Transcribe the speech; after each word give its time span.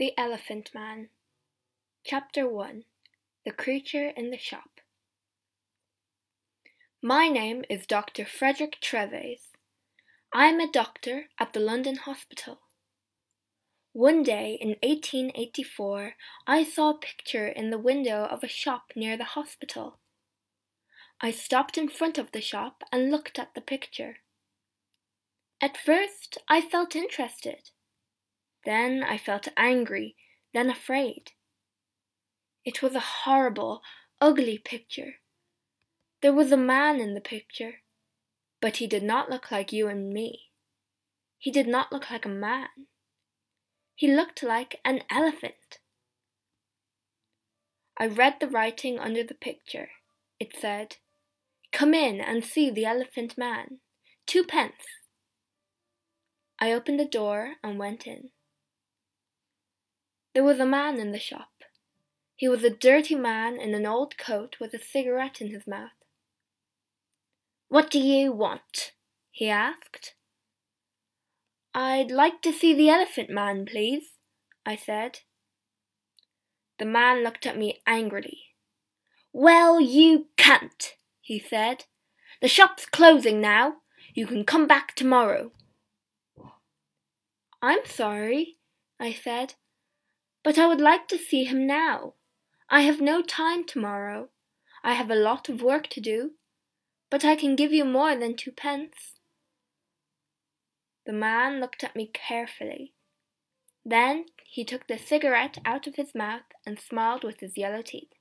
The 0.00 0.16
Elephant 0.16 0.70
Man 0.72 1.10
Chapter 2.06 2.48
1 2.48 2.84
The 3.44 3.50
Creature 3.50 4.12
in 4.16 4.30
the 4.30 4.38
Shop 4.38 4.80
My 7.02 7.28
name 7.28 7.64
is 7.68 7.86
Dr. 7.86 8.24
Frederick 8.24 8.78
Treves. 8.80 9.50
I 10.32 10.46
am 10.46 10.58
a 10.58 10.72
doctor 10.72 11.24
at 11.38 11.52
the 11.52 11.60
London 11.60 11.96
Hospital. 11.96 12.60
One 13.92 14.22
day 14.22 14.56
in 14.58 14.70
1884 14.82 16.14
I 16.46 16.64
saw 16.64 16.92
a 16.92 16.98
picture 16.98 17.48
in 17.48 17.68
the 17.68 17.76
window 17.76 18.24
of 18.24 18.42
a 18.42 18.48
shop 18.48 18.92
near 18.96 19.18
the 19.18 19.36
hospital. 19.36 19.98
I 21.20 21.30
stopped 21.30 21.76
in 21.76 21.90
front 21.90 22.16
of 22.16 22.32
the 22.32 22.40
shop 22.40 22.84
and 22.90 23.10
looked 23.10 23.38
at 23.38 23.52
the 23.54 23.60
picture. 23.60 24.20
At 25.60 25.76
first 25.76 26.38
I 26.48 26.62
felt 26.62 26.96
interested. 26.96 27.68
Then 28.64 29.02
I 29.02 29.16
felt 29.16 29.48
angry, 29.56 30.16
then 30.52 30.70
afraid. 30.70 31.32
It 32.64 32.82
was 32.82 32.94
a 32.94 33.00
horrible, 33.00 33.82
ugly 34.20 34.58
picture. 34.58 35.14
There 36.22 36.34
was 36.34 36.52
a 36.52 36.56
man 36.56 37.00
in 37.00 37.14
the 37.14 37.20
picture, 37.20 37.76
but 38.60 38.76
he 38.76 38.86
did 38.86 39.02
not 39.02 39.30
look 39.30 39.50
like 39.50 39.72
you 39.72 39.88
and 39.88 40.12
me. 40.12 40.50
He 41.38 41.50
did 41.50 41.66
not 41.66 41.90
look 41.90 42.10
like 42.10 42.26
a 42.26 42.30
man. 42.30 42.68
He 43.94 44.14
looked 44.14 44.42
like 44.42 44.78
an 44.84 45.02
elephant. 45.10 45.78
I 47.98 48.06
read 48.06 48.36
the 48.40 48.48
writing 48.48 48.98
under 48.98 49.22
the 49.22 49.34
picture. 49.34 49.88
It 50.38 50.54
said, 50.58 50.96
Come 51.72 51.94
in 51.94 52.20
and 52.20 52.44
see 52.44 52.70
the 52.70 52.84
elephant 52.84 53.38
man. 53.38 53.78
Two 54.26 54.44
pence. 54.44 54.84
I 56.58 56.72
opened 56.72 57.00
the 57.00 57.04
door 57.06 57.54
and 57.62 57.78
went 57.78 58.06
in. 58.06 58.30
There 60.34 60.44
was 60.44 60.60
a 60.60 60.66
man 60.66 60.98
in 60.98 61.12
the 61.12 61.18
shop. 61.18 61.48
He 62.36 62.48
was 62.48 62.64
a 62.64 62.70
dirty 62.70 63.14
man 63.14 63.60
in 63.60 63.74
an 63.74 63.84
old 63.84 64.16
coat 64.16 64.56
with 64.60 64.72
a 64.72 64.78
cigarette 64.78 65.40
in 65.40 65.50
his 65.50 65.66
mouth. 65.66 65.90
What 67.68 67.90
do 67.90 67.98
you 67.98 68.32
want? 68.32 68.92
he 69.30 69.48
asked. 69.48 70.14
I'd 71.74 72.10
like 72.10 72.42
to 72.42 72.52
see 72.52 72.74
the 72.74 72.88
elephant 72.88 73.30
man, 73.30 73.64
please, 73.64 74.12
I 74.66 74.76
said. 74.76 75.20
The 76.78 76.84
man 76.84 77.22
looked 77.22 77.46
at 77.46 77.58
me 77.58 77.80
angrily. 77.86 78.38
Well, 79.32 79.80
you 79.80 80.26
can't, 80.36 80.94
he 81.20 81.38
said. 81.38 81.84
The 82.40 82.48
shop's 82.48 82.86
closing 82.86 83.40
now. 83.40 83.74
You 84.14 84.26
can 84.26 84.44
come 84.44 84.66
back 84.66 84.94
tomorrow. 84.94 85.52
I'm 87.62 87.84
sorry, 87.84 88.56
I 88.98 89.12
said. 89.12 89.54
But 90.42 90.58
I 90.58 90.66
would 90.66 90.80
like 90.80 91.06
to 91.08 91.18
see 91.18 91.44
him 91.44 91.66
now. 91.66 92.14
I 92.68 92.82
have 92.82 93.00
no 93.00 93.22
time 93.22 93.64
tomorrow. 93.64 94.28
I 94.82 94.94
have 94.94 95.10
a 95.10 95.14
lot 95.14 95.48
of 95.48 95.62
work 95.62 95.88
to 95.88 96.00
do, 96.00 96.32
but 97.10 97.24
I 97.24 97.36
can 97.36 97.56
give 97.56 97.72
you 97.72 97.84
more 97.84 98.16
than 98.16 98.36
two 98.36 98.52
pence. 98.52 99.14
The 101.04 101.12
man 101.12 101.60
looked 101.60 101.84
at 101.84 101.96
me 101.96 102.10
carefully. 102.12 102.92
Then 103.84 104.26
he 104.44 104.64
took 104.64 104.86
the 104.86 104.98
cigarette 104.98 105.58
out 105.64 105.86
of 105.86 105.96
his 105.96 106.14
mouth 106.14 106.42
and 106.64 106.78
smiled 106.78 107.24
with 107.24 107.40
his 107.40 107.56
yellow 107.56 107.82
teeth. 107.82 108.12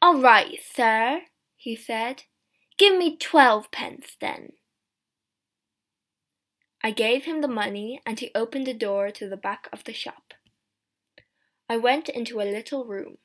All 0.00 0.20
right, 0.20 0.58
sir, 0.62 1.22
he 1.56 1.74
said. 1.74 2.24
Give 2.78 2.96
me 2.96 3.16
twelve 3.16 3.70
pence 3.72 4.16
then. 4.20 4.52
I 6.82 6.92
gave 6.92 7.24
him 7.24 7.40
the 7.40 7.48
money 7.48 8.00
and 8.06 8.20
he 8.20 8.30
opened 8.34 8.66
the 8.66 8.74
door 8.74 9.10
to 9.10 9.28
the 9.28 9.36
back 9.36 9.68
of 9.72 9.82
the 9.84 9.92
shop. 9.92 10.34
I 11.68 11.76
went 11.76 12.08
into 12.08 12.40
a 12.40 12.50
little 12.50 12.84
room. 12.84 13.18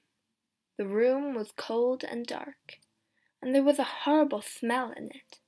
The 0.77 0.85
room 0.85 1.33
was 1.33 1.53
cold 1.55 2.03
and 2.03 2.25
dark, 2.25 2.79
and 3.41 3.55
there 3.55 3.63
was 3.63 3.79
a 3.79 3.83
horrible 4.03 4.41
smell 4.41 4.91
in 4.91 5.07
it. 5.07 5.39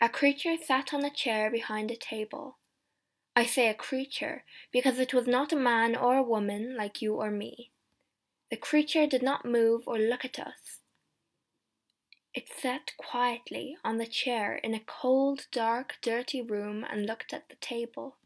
A 0.00 0.08
creature 0.08 0.56
sat 0.56 0.92
on 0.92 1.04
a 1.04 1.10
chair 1.10 1.50
behind 1.50 1.90
a 1.90 1.96
table. 1.96 2.56
I 3.36 3.44
say 3.44 3.68
a 3.68 3.74
creature 3.74 4.44
because 4.72 4.98
it 4.98 5.14
was 5.14 5.26
not 5.26 5.52
a 5.52 5.56
man 5.56 5.94
or 5.94 6.16
a 6.16 6.22
woman 6.22 6.74
like 6.76 7.00
you 7.00 7.14
or 7.14 7.30
me. 7.30 7.70
The 8.50 8.56
creature 8.56 9.06
did 9.06 9.22
not 9.22 9.44
move 9.44 9.82
or 9.86 9.98
look 9.98 10.24
at 10.24 10.38
us. 10.38 10.80
It 12.34 12.48
sat 12.48 12.92
quietly 12.96 13.76
on 13.84 13.98
the 13.98 14.06
chair 14.06 14.56
in 14.56 14.74
a 14.74 14.80
cold, 14.80 15.46
dark, 15.52 15.98
dirty 16.00 16.40
room 16.40 16.84
and 16.88 17.06
looked 17.06 17.32
at 17.32 17.48
the 17.48 17.56
table. 17.56 18.16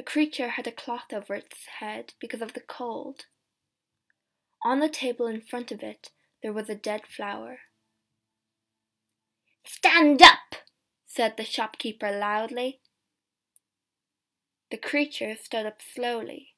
The 0.00 0.04
creature 0.04 0.48
had 0.48 0.66
a 0.66 0.72
cloth 0.72 1.12
over 1.12 1.34
its 1.34 1.66
head 1.78 2.14
because 2.18 2.40
of 2.40 2.54
the 2.54 2.62
cold. 2.62 3.26
On 4.64 4.80
the 4.80 4.88
table 4.88 5.26
in 5.26 5.42
front 5.42 5.70
of 5.70 5.82
it 5.82 6.08
there 6.42 6.54
was 6.54 6.70
a 6.70 6.74
dead 6.74 7.02
flower. 7.06 7.58
Stand 9.62 10.22
up, 10.22 10.54
said 11.04 11.36
the 11.36 11.44
shopkeeper 11.44 12.10
loudly. 12.10 12.80
The 14.70 14.78
creature 14.78 15.36
stood 15.36 15.66
up 15.66 15.82
slowly. 15.82 16.54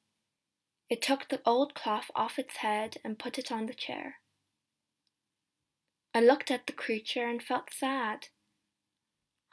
It 0.89 1.01
took 1.01 1.27
the 1.27 1.41
old 1.45 1.75
cloth 1.75 2.09
off 2.15 2.39
its 2.39 2.55
head 2.55 2.95
and 3.03 3.19
put 3.19 3.37
it 3.37 3.51
on 3.51 3.65
the 3.65 3.73
chair. 3.73 4.19
I 6.15 6.21
looked 6.21 6.49
at 6.49 6.65
the 6.65 6.71
creature 6.71 7.27
and 7.27 7.43
felt 7.43 7.73
sad. 7.73 8.29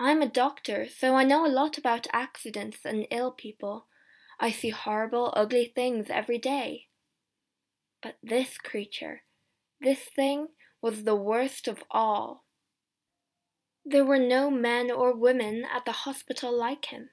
I'm 0.02 0.22
a 0.22 0.26
doctor, 0.26 0.88
so 0.88 1.14
I 1.14 1.24
know 1.24 1.44
a 1.44 1.52
lot 1.52 1.76
about 1.76 2.06
accidents 2.10 2.78
and 2.86 3.06
ill 3.10 3.30
people. 3.30 3.84
I 4.40 4.50
see 4.50 4.70
horrible, 4.70 5.30
ugly 5.36 5.70
things 5.74 6.06
every 6.08 6.38
day. 6.38 6.86
But 8.02 8.16
this 8.22 8.56
creature, 8.56 9.24
this 9.78 10.00
thing, 10.16 10.48
was 10.80 11.04
the 11.04 11.14
worst 11.14 11.68
of 11.68 11.84
all. 11.90 12.46
There 13.84 14.06
were 14.06 14.18
no 14.18 14.50
men 14.50 14.90
or 14.90 15.14
women 15.14 15.66
at 15.70 15.84
the 15.84 15.92
hospital 15.92 16.50
like 16.58 16.86
him. 16.86 17.10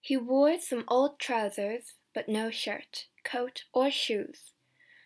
He 0.00 0.16
wore 0.16 0.58
some 0.58 0.82
old 0.88 1.20
trousers, 1.20 1.94
but 2.12 2.28
no 2.28 2.50
shirt, 2.50 3.06
coat, 3.22 3.62
or 3.72 3.92
shoes, 3.92 4.50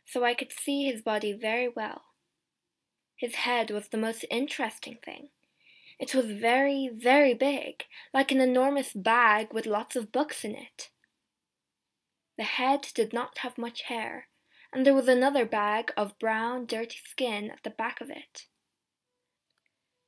so 0.07 0.25
I 0.25 0.33
could 0.33 0.51
see 0.51 0.87
his 0.87 1.03
body 1.03 1.35
very 1.35 1.69
well. 1.69 2.05
His 3.17 3.35
head 3.35 3.71
was 3.71 3.89
the 3.89 3.99
most 3.99 4.25
interesting 4.31 4.97
thing. 5.05 5.29
It 5.99 6.15
was 6.15 6.27
very, 6.27 6.91
very 6.93 7.35
big, 7.35 7.85
like 8.13 8.33
an 8.33 8.41
enormous 8.41 8.93
bag 8.93 9.53
with 9.53 9.67
lots 9.67 9.97
of 9.97 10.13
books 10.13 10.45
in 10.45 10.55
it. 10.55 10.91
The 12.37 12.45
head 12.45 12.89
did 12.95 13.13
not 13.13 13.39
have 13.39 13.59
much 13.59 13.83
hair, 13.83 14.29
and 14.73 14.85
there 14.85 14.95
was 14.95 15.07
another 15.07 15.47
bag 15.47 15.93
of 15.97 16.19
brown, 16.19 16.67
dirty 16.67 16.99
skin 17.09 17.51
at 17.51 17.63
the 17.63 17.71
back 17.71 18.01
of 18.01 18.11
it. 18.11 18.47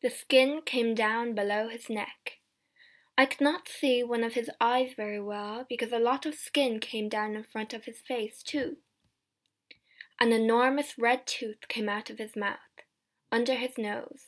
The 0.03 0.11
skin 0.11 0.61
came 0.65 0.95
down 0.95 1.35
below 1.35 1.69
his 1.69 1.89
neck. 1.89 2.39
I 3.17 3.25
could 3.27 3.41
not 3.41 3.69
see 3.69 4.03
one 4.03 4.23
of 4.23 4.35
his 4.35 4.51
eyes 4.61 4.93
very 4.95 5.21
well 5.21 5.65
because 5.69 5.93
a 5.93 5.99
lot 5.99 6.27
of 6.27 6.35
skin 6.35 6.81
came 6.81 7.09
down 7.09 7.35
in 7.35 7.45
front 7.45 7.73
of 7.73 7.85
his 7.85 8.01
face, 8.01 8.43
too. 8.43 8.77
An 10.21 10.33
enormous 10.33 10.99
red 10.99 11.27
tooth 11.27 11.69
came 11.69 11.89
out 11.89 12.11
of 12.11 12.19
his 12.19 12.37
mouth, 12.37 12.59
under 13.31 13.55
his 13.55 13.79
nose. 13.79 14.27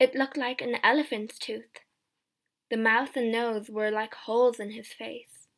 It 0.00 0.14
looked 0.14 0.36
like 0.36 0.60
an 0.60 0.76
elephant's 0.84 1.38
tooth. 1.38 1.80
The 2.70 2.76
mouth 2.76 3.16
and 3.16 3.32
nose 3.32 3.68
were 3.68 3.90
like 3.90 4.14
holes 4.14 4.60
in 4.60 4.70
his 4.70 4.92
face. 4.92 5.48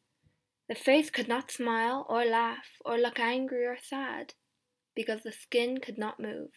The 0.66 0.74
face 0.74 1.10
could 1.10 1.28
not 1.28 1.50
smile 1.50 2.06
or 2.08 2.24
laugh 2.24 2.78
or 2.82 2.96
look 2.96 3.20
angry 3.20 3.66
or 3.66 3.76
sad 3.82 4.32
because 4.94 5.22
the 5.22 5.32
skin 5.32 5.78
could 5.78 5.98
not 5.98 6.20
move. 6.20 6.52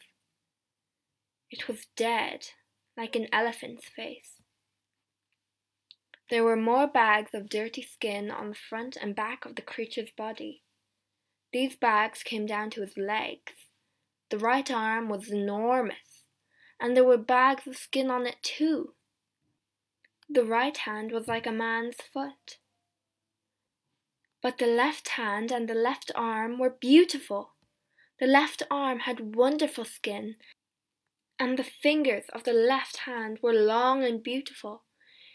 It 1.52 1.68
was 1.68 1.88
dead, 1.98 2.48
like 2.96 3.18
an 3.18 3.28
elephant's 3.34 3.90
face. 3.90 4.36
There 6.30 6.44
were 6.44 6.56
more 6.56 6.88
bags 6.88 7.32
of 7.34 7.50
dirty 7.50 7.82
skin 7.82 8.32
on 8.32 8.50
the 8.50 8.56
front 8.56 8.96
and 8.96 9.14
back 9.14 9.46
of 9.46 9.56
the 9.56 9.62
creature's 9.62 10.12
body. 10.16 10.64
These 11.52 11.76
bags 11.76 12.24
came 12.24 12.46
down 12.46 12.70
to 12.72 12.82
his 12.82 12.98
legs. 12.98 13.68
The 14.30 14.40
right 14.40 14.72
arm 14.72 15.10
was 15.10 15.30
enormous 15.30 16.23
and 16.80 16.96
there 16.96 17.04
were 17.04 17.18
bags 17.18 17.68
of 17.68 17.78
skin 17.78 18.10
on 18.10 18.26
it 18.26 18.38
too. 18.42 18.94
The 20.30 20.44
right 20.44 20.78
hand 20.78 21.12
was 21.12 21.28
like 21.28 21.46
a 21.46 21.52
man's 21.52 21.98
foot. 21.98 22.58
But 24.42 24.58
the 24.58 24.68
left 24.68 25.10
hand 25.10 25.52
and 25.52 25.70
the 25.70 25.76
left 25.76 26.12
arm 26.16 26.60
were 26.60 26.70
beautiful. 26.70 27.54
The 28.20 28.28
left 28.28 28.64
arm 28.70 29.00
had 29.00 29.36
wonderful 29.36 29.86
skin, 29.86 30.36
and 31.40 31.58
the 31.58 31.64
fingers 31.64 32.26
of 32.34 32.44
the 32.44 32.54
left 32.54 32.98
hand 33.06 33.40
were 33.42 33.54
long 33.54 34.04
and 34.04 34.24
beautiful. 34.24 34.84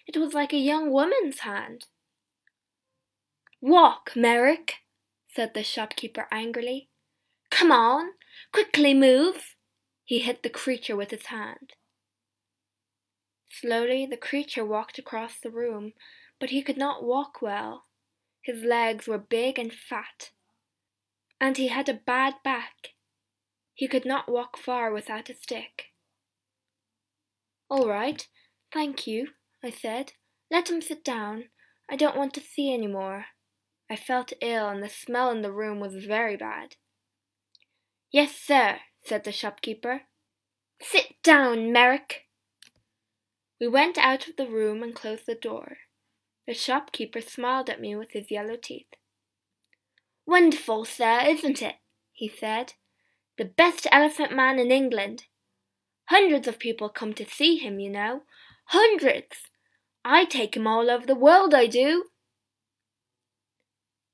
It 0.06 0.16
was 0.16 0.32
like 0.32 0.52
a 0.52 0.58
young 0.58 0.90
woman's 0.90 1.40
hand. 1.40 1.86
Walk, 3.60 4.12
Merrick, 4.14 4.76
said 5.34 5.52
the 5.54 5.62
shopkeeper 5.62 6.26
angrily. 6.30 6.88
Come 7.50 7.72
on, 7.72 8.10
quickly 8.52 8.94
move. 8.94 9.56
He 10.08 10.20
hit 10.20 10.42
the 10.42 10.48
creature 10.48 10.96
with 10.96 11.10
his 11.10 11.26
hand. 11.26 11.74
Slowly 13.50 14.06
the 14.06 14.16
creature 14.16 14.64
walked 14.64 14.98
across 14.98 15.38
the 15.38 15.50
room, 15.50 15.92
but 16.40 16.48
he 16.48 16.62
could 16.62 16.78
not 16.78 17.04
walk 17.04 17.42
well. 17.42 17.84
His 18.40 18.62
legs 18.62 19.06
were 19.06 19.18
big 19.18 19.58
and 19.58 19.70
fat, 19.70 20.30
and 21.38 21.58
he 21.58 21.68
had 21.68 21.90
a 21.90 22.00
bad 22.06 22.36
back. 22.42 22.94
He 23.74 23.86
could 23.86 24.06
not 24.06 24.30
walk 24.30 24.56
far 24.56 24.94
without 24.94 25.28
a 25.28 25.34
stick. 25.34 25.88
All 27.68 27.86
right, 27.86 28.26
thank 28.72 29.06
you, 29.06 29.32
I 29.62 29.68
said. 29.68 30.12
Let 30.50 30.70
him 30.70 30.80
sit 30.80 31.04
down. 31.04 31.50
I 31.86 31.96
don't 31.96 32.16
want 32.16 32.32
to 32.32 32.40
see 32.40 32.72
any 32.72 32.86
more. 32.86 33.26
I 33.90 33.96
felt 33.96 34.32
ill, 34.40 34.70
and 34.70 34.82
the 34.82 34.88
smell 34.88 35.30
in 35.30 35.42
the 35.42 35.52
room 35.52 35.80
was 35.80 36.02
very 36.02 36.38
bad. 36.38 36.76
Yes, 38.10 38.34
sir, 38.34 38.78
said 39.08 39.24
the 39.24 39.32
shopkeeper. 39.32 40.02
Sit 40.80 41.14
down, 41.22 41.72
Merrick. 41.72 42.26
We 43.60 43.66
went 43.66 43.98
out 43.98 44.28
of 44.28 44.36
the 44.36 44.46
room 44.46 44.82
and 44.82 44.94
closed 44.94 45.26
the 45.26 45.34
door. 45.34 45.78
The 46.46 46.54
shopkeeper 46.54 47.20
smiled 47.20 47.68
at 47.68 47.80
me 47.80 47.96
with 47.96 48.12
his 48.12 48.30
yellow 48.30 48.56
teeth. 48.56 48.94
Wonderful, 50.26 50.84
sir, 50.84 51.22
isn't 51.26 51.62
it? 51.62 51.76
he 52.12 52.28
said 52.28 52.74
the 53.38 53.44
best 53.44 53.86
elephant 53.92 54.34
man 54.34 54.58
in 54.58 54.70
England. 54.70 55.24
Hundreds 56.08 56.48
of 56.48 56.58
people 56.58 56.88
come 56.88 57.14
to 57.14 57.24
see 57.24 57.56
him, 57.56 57.78
you 57.78 57.88
know. 57.88 58.22
Hundreds! 58.66 59.50
I 60.04 60.24
take 60.24 60.56
him 60.56 60.66
all 60.66 60.90
over 60.90 61.06
the 61.06 61.14
world, 61.14 61.54
I 61.54 61.66
do. 61.66 62.06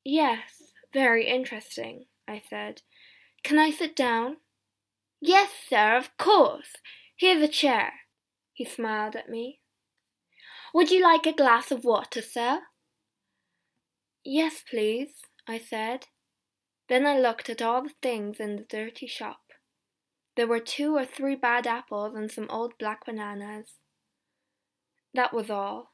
Yes, 0.04 0.62
very 0.92 1.26
interesting, 1.26 2.04
I 2.28 2.42
said. 2.48 2.82
Can 3.42 3.58
I 3.58 3.70
sit 3.70 3.96
down? 3.96 4.36
Yes, 5.26 5.52
sir, 5.70 5.96
of 5.96 6.14
course. 6.18 6.74
Here's 7.16 7.42
a 7.42 7.48
chair. 7.48 7.94
He 8.52 8.66
smiled 8.66 9.16
at 9.16 9.30
me. 9.30 9.60
Would 10.74 10.90
you 10.90 11.02
like 11.02 11.24
a 11.24 11.32
glass 11.32 11.70
of 11.70 11.82
water, 11.82 12.20
sir? 12.20 12.60
Yes, 14.22 14.62
please, 14.68 15.14
I 15.48 15.56
said. 15.58 16.08
Then 16.90 17.06
I 17.06 17.18
looked 17.18 17.48
at 17.48 17.62
all 17.62 17.80
the 17.82 17.94
things 18.02 18.38
in 18.38 18.56
the 18.56 18.66
dirty 18.68 19.06
shop. 19.06 19.40
There 20.36 20.46
were 20.46 20.60
two 20.60 20.94
or 20.94 21.06
three 21.06 21.36
bad 21.36 21.66
apples 21.66 22.14
and 22.14 22.30
some 22.30 22.50
old 22.50 22.74
black 22.78 23.06
bananas. 23.06 23.68
That 25.14 25.32
was 25.32 25.48
all. 25.48 25.92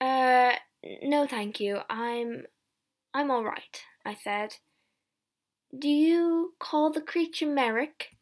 Uh, 0.00 0.52
no 1.02 1.26
thank 1.26 1.60
you. 1.60 1.80
I'm. 1.90 2.44
I'm 3.12 3.30
all 3.30 3.44
right, 3.44 3.82
I 4.02 4.14
said. 4.14 4.54
Do 5.76 5.88
you 5.88 6.54
call 6.58 6.90
the 6.90 7.02
creature 7.02 7.46
Merrick? 7.46 8.16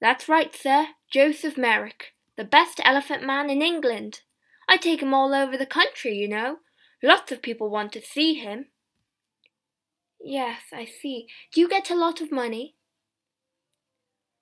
That's 0.00 0.28
right, 0.28 0.54
sir. 0.54 0.88
Joseph 1.10 1.56
Merrick, 1.56 2.14
the 2.36 2.44
best 2.44 2.80
elephant 2.84 3.24
man 3.24 3.48
in 3.48 3.62
England. 3.62 4.20
I 4.68 4.76
take 4.76 5.00
him 5.00 5.14
all 5.14 5.32
over 5.32 5.56
the 5.56 5.64
country, 5.64 6.14
you 6.14 6.28
know. 6.28 6.58
Lots 7.02 7.32
of 7.32 7.40
people 7.40 7.70
want 7.70 7.92
to 7.92 8.02
see 8.02 8.34
him. 8.34 8.66
Yes, 10.20 10.62
I 10.74 10.84
see. 10.84 11.28
Do 11.52 11.60
you 11.60 11.68
get 11.68 11.90
a 11.90 11.96
lot 11.96 12.20
of 12.20 12.32
money? 12.32 12.74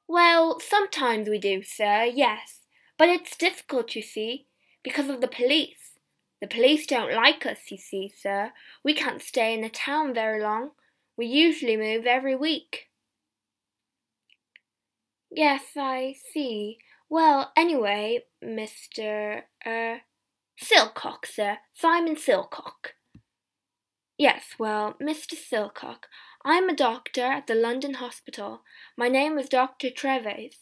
Well, 0.09 0.59
sometimes 0.59 1.29
we 1.29 1.39
do, 1.39 1.63
sir, 1.63 2.05
yes. 2.05 2.61
But 2.99 3.09
it's 3.09 3.37
difficult, 3.37 3.95
you 3.95 4.03
see, 4.03 4.47
because 4.83 5.09
of 5.09 5.21
the 5.21 5.29
police. 5.29 5.93
The 6.41 6.49
police 6.49 6.87
don't 6.87 7.15
like 7.15 7.47
us, 7.47 7.59
you 7.71 7.77
see, 7.77 8.13
sir. 8.17 8.53
We 8.83 8.95
can't 8.95 9.23
stay 9.23 9.55
in 9.55 9.63
a 9.63 9.71
town 9.71 10.13
very 10.13 10.43
long. 10.43 10.71
We 11.17 11.27
usually 11.27 11.77
move 11.77 12.07
every 12.07 12.37
week. 12.37 12.89
Yes, 15.31 15.63
I 15.77 16.15
see. 16.33 16.79
Well, 17.09 17.53
anyway, 17.57 18.25
Mr. 18.45 19.43
er 19.67 20.01
Silcock, 20.61 21.27
sir. 21.27 21.59
Simon 21.75 22.17
Silcock. 22.17 22.95
Yes, 24.19 24.55
well, 24.59 24.95
Mr. 25.01 25.35
Silcock, 25.35 26.05
I'm 26.45 26.69
a 26.71 26.75
doctor 26.75 27.23
at 27.23 27.47
the 27.47 27.55
London 27.55 27.95
Hospital. 27.95 28.63
My 28.97 29.09
name 29.09 29.39
is 29.39 29.49
Dr. 29.49 29.91
Treves. 29.91 30.57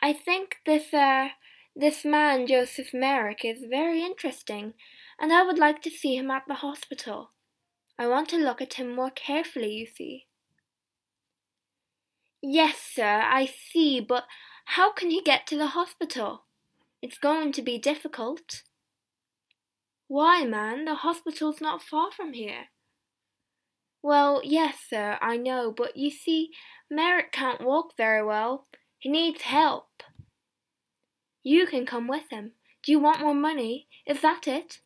I 0.00 0.12
think 0.12 0.58
this, 0.64 0.94
uh, 0.94 1.30
this 1.74 2.04
man, 2.04 2.46
Joseph 2.46 2.94
Merrick, 2.94 3.44
is 3.44 3.64
very 3.68 4.00
interesting, 4.02 4.74
and 5.18 5.32
I 5.32 5.42
would 5.42 5.58
like 5.58 5.82
to 5.82 5.90
see 5.90 6.14
him 6.16 6.30
at 6.30 6.44
the 6.46 6.54
hospital. 6.54 7.30
I 7.98 8.06
want 8.08 8.28
to 8.30 8.36
look 8.36 8.60
at 8.60 8.74
him 8.74 8.94
more 8.94 9.10
carefully, 9.10 9.72
you 9.72 9.86
see. 9.86 10.26
Yes, 12.42 12.76
sir, 12.78 13.22
I 13.24 13.46
see, 13.46 14.00
but 14.00 14.24
how 14.64 14.92
can 14.92 15.10
he 15.10 15.22
get 15.22 15.46
to 15.46 15.56
the 15.56 15.68
hospital? 15.68 16.44
It's 17.00 17.18
going 17.18 17.52
to 17.52 17.62
be 17.62 17.78
difficult. 17.78 18.62
Why, 20.08 20.44
man, 20.44 20.84
the 20.84 20.96
hospital's 20.96 21.60
not 21.60 21.82
far 21.82 22.10
from 22.10 22.32
here. 22.32 22.66
Well, 24.02 24.42
yes, 24.44 24.76
sir, 24.90 25.18
I 25.22 25.36
know, 25.36 25.72
but 25.74 25.96
you 25.96 26.10
see, 26.10 26.50
Merrick 26.90 27.32
can't 27.32 27.64
walk 27.64 27.96
very 27.96 28.22
well. 28.22 28.66
He 28.98 29.08
needs 29.08 29.42
help. 29.42 30.02
You 31.42 31.66
can 31.66 31.86
come 31.86 32.08
with 32.08 32.30
him. 32.30 32.52
Do 32.82 32.92
you 32.92 32.98
want 32.98 33.20
more 33.20 33.34
money? 33.34 33.86
Is 34.06 34.20
that 34.20 34.46
it? 34.46 34.80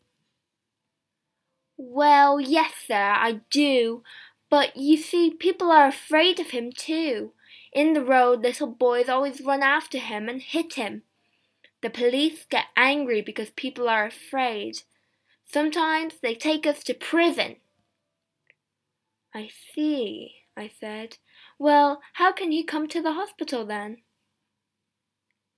Well, 1.80 2.40
yes, 2.40 2.72
sir, 2.88 3.14
I 3.16 3.40
do. 3.50 4.02
But 4.50 4.76
you 4.76 4.96
see, 4.96 5.30
people 5.30 5.70
are 5.70 5.86
afraid 5.86 6.40
of 6.40 6.50
him 6.50 6.72
too. 6.72 7.32
In 7.72 7.92
the 7.92 8.04
road, 8.04 8.42
little 8.42 8.66
boys 8.66 9.08
always 9.08 9.40
run 9.40 9.62
after 9.62 9.98
him 9.98 10.28
and 10.28 10.42
hit 10.42 10.74
him. 10.74 11.02
The 11.80 11.90
police 11.90 12.44
get 12.50 12.66
angry 12.76 13.22
because 13.22 13.50
people 13.50 13.88
are 13.88 14.04
afraid. 14.04 14.82
Sometimes 15.44 16.14
they 16.20 16.34
take 16.34 16.66
us 16.66 16.82
to 16.84 16.94
prison. 16.94 17.56
I 19.32 19.48
see, 19.74 20.32
I 20.56 20.70
said. 20.80 21.18
Well, 21.58 22.00
how 22.14 22.32
can 22.32 22.50
he 22.50 22.64
come 22.64 22.88
to 22.88 23.00
the 23.00 23.12
hospital 23.12 23.64
then? 23.64 23.98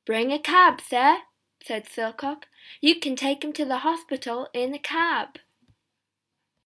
Bring 0.04 0.32
a 0.32 0.38
cab, 0.38 0.80
sir, 0.82 1.18
said 1.64 1.86
Silcock. 1.86 2.44
You 2.82 3.00
can 3.00 3.16
take 3.16 3.42
him 3.42 3.52
to 3.54 3.64
the 3.64 3.78
hospital 3.78 4.48
in 4.52 4.74
a 4.74 4.78
cab. 4.78 5.38